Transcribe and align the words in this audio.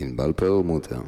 ענבל 0.00 0.32
פרלמוטר. 0.32 1.00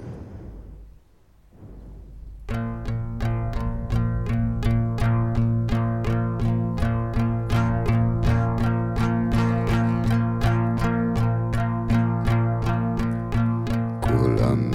כולם 14.00 14.70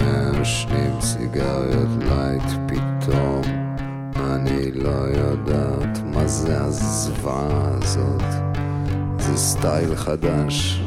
לא 4.75 5.07
חדש 9.95 10.81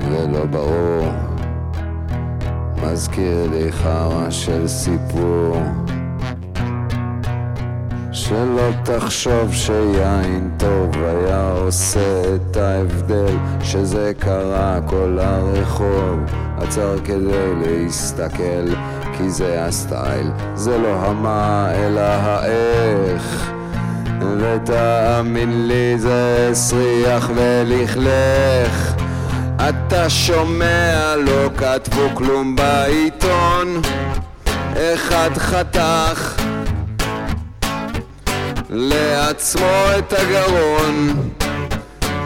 ולא 0.00 0.46
ברור 0.46 1.35
מזכיר 2.96 3.48
לי 3.50 3.72
חרא 3.72 4.30
של 4.30 4.68
סיפור. 4.68 5.62
שלא 8.12 8.70
תחשוב 8.84 9.52
שיין 9.52 10.50
טוב 10.56 10.90
היה 11.04 11.50
עושה 11.52 12.34
את 12.34 12.56
ההבדל 12.56 13.36
שזה 13.62 14.12
קרה 14.18 14.78
כל 14.86 15.18
הרחוב. 15.20 16.20
עצר 16.58 16.98
כדי 17.04 17.54
להסתכל 17.62 18.74
כי 19.18 19.30
זה 19.30 19.64
הסטייל 19.64 20.30
זה 20.54 20.78
לא 20.78 20.94
המה 20.94 21.70
אלא 21.74 22.00
האיך. 22.00 23.52
ותאמין 24.40 25.68
לי 25.68 25.98
זה 25.98 26.48
הסריח 26.50 27.30
ולכלך 27.34 28.95
אתה 29.60 30.10
שומע 30.10 31.16
לא 31.16 31.50
כתבו 31.56 32.08
כלום 32.14 32.56
בעיתון. 32.56 33.80
אחד 34.94 35.30
חתך 35.36 36.42
לעצמו 38.70 39.84
את 39.98 40.12
הגרון. 40.12 41.14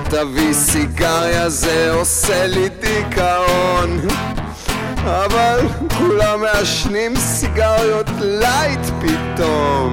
תביא 0.05 0.53
סיגריה 0.53 1.49
זה 1.49 1.91
עושה 1.93 2.47
לי 2.47 2.69
דיכאון. 2.69 4.01
אבל 5.05 5.61
כולם 5.99 6.41
מעשנים 6.41 7.17
סיגריות 7.17 8.11
לייט 8.21 8.87
פתאום. 9.01 9.93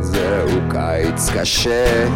זהו 0.00 0.60
קיץ 0.70 1.30
קשה 1.34 2.06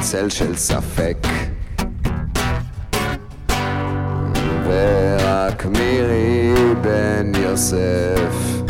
צל 0.00 0.28
של 0.28 0.56
ספק. 0.56 1.16
ורק 4.64 5.66
מירי 5.66 6.54
בן 6.82 7.32
יוסף 7.34 8.62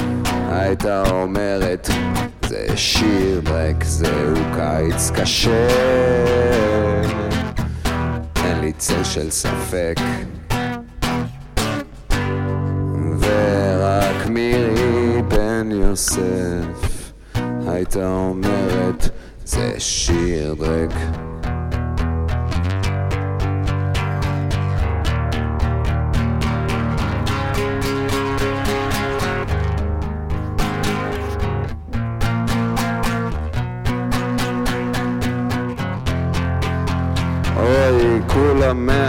הייתה 0.51 1.03
אומרת 1.11 1.89
זה 2.49 2.67
שיר 2.77 3.41
דרק, 3.77 3.85
זהו 3.85 4.35
קיץ 4.57 5.11
קשה. 5.11 5.69
אין 8.45 8.61
לי 8.61 8.73
צל 8.73 9.05
של 9.05 9.31
ספק. 9.31 9.95
ורק 13.21 14.27
מירי 14.27 15.23
בן 15.29 15.69
יוסף 15.73 17.13
הייתה 17.67 18.09
אומרת 18.09 19.09
זה 19.47 19.75
שיר 19.79 20.55
דרק 20.55 20.93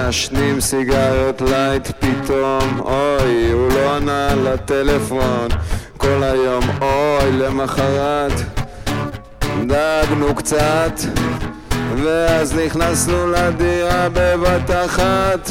מעשנים 0.08 0.62
סיגריות 0.62 1.42
לייט 1.42 1.88
פתאום. 1.88 2.80
אוי, 2.80 3.52
הוא 3.52 3.70
לא 3.70 3.96
ענה 3.96 4.36
לטלפון. 4.36 5.48
כל 5.98 6.24
היום 6.24 6.64
אוי, 6.82 7.32
למחרת 7.32 8.67
דאגנו 9.66 10.36
קצת 10.36 11.00
ואז 12.04 12.56
נכנסנו 12.56 13.28
לדירה 13.32 14.08
בבת 14.14 14.72
אחת. 14.86 15.50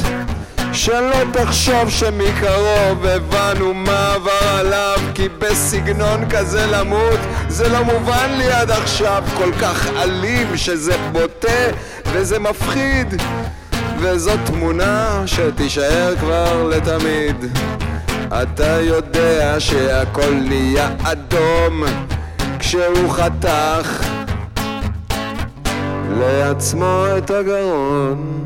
שלא 0.73 1.15
תחשוב 1.33 1.89
שמקרוב 1.89 3.05
הבנו 3.05 3.73
מה 3.73 4.13
עבר 4.13 4.47
עליו 4.59 4.97
כי 5.13 5.29
בסגנון 5.29 6.29
כזה 6.29 6.65
למות 6.65 7.19
זה 7.47 7.69
לא 7.69 7.83
מובן 7.83 8.29
לי 8.37 8.51
עד 8.51 8.71
עכשיו. 8.71 9.23
כל 9.37 9.51
כך 9.61 9.87
אלים 9.97 10.57
שזה 10.57 10.97
בוטה 11.11 11.67
וזה 12.11 12.39
מפחיד. 12.39 13.21
וזו 13.99 14.31
תמונה 14.45 15.23
שתישאר 15.25 16.15
כבר 16.19 16.63
לתמיד. 16.63 17.45
אתה 18.41 18.81
יודע 18.81 19.55
שהכל 19.59 20.33
נהיה 20.33 20.89
אדום 21.03 21.83
כשהוא 22.67 23.09
חתך 23.09 24.07
לעצמו 26.19 27.05
את 27.17 27.29
הגרון. 27.29 28.45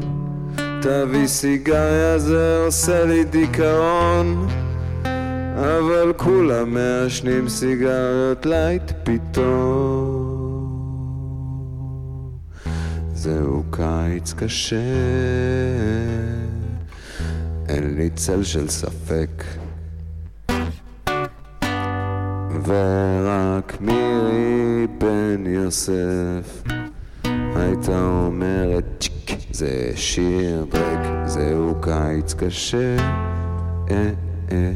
תביא 0.82 1.28
סיגריה 1.28 2.20
זה 2.20 2.64
עושה 2.66 3.06
לי 3.06 3.24
דיכאון. 3.24 4.48
אבל 5.56 6.14
כולם 6.18 6.74
מעשנים 6.74 7.50
סיגריות 7.50 8.46
לייט 8.46 8.92
פתאום. 9.04 10.48
זהו 13.14 13.64
קיץ 13.72 14.34
קשה. 14.34 14.76
אין 17.70 17.96
לי 17.98 18.10
צל 18.10 18.44
של 18.44 18.70
ספק 18.70 19.44
ורק 22.66 23.78
מירי 23.82 24.88
בן 24.98 25.44
יוסף 25.48 26.64
הייתה 27.56 28.02
אומרת 28.02 28.84
צ'יק 29.00 29.40
זה 29.52 29.92
שיר 29.96 30.66
דרק 30.70 31.28
זהו 31.28 31.76
קיץ 31.82 32.34
קשה. 32.34 32.98
אה 33.92 34.12
אה 34.52 34.72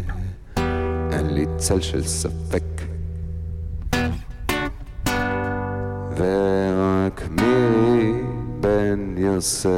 אין 1.11 1.33
לי 1.33 1.45
צל 1.57 1.81
של 1.81 2.03
ספק. 2.03 2.63
ורק 6.17 7.21
מירי 7.31 8.21
בן 8.59 9.15
יוסף 9.17 9.69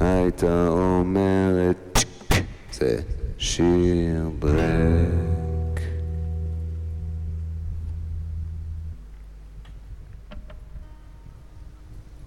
הייתה 0.00 0.68
אומרת 0.68 1.98
צ'יק 2.30 2.44
זה 2.72 2.96
שיר 3.38 4.30
דרק 4.38 5.47